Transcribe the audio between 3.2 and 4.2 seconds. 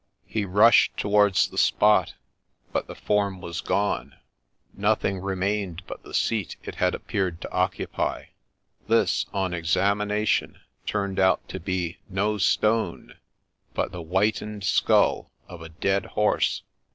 was gone;—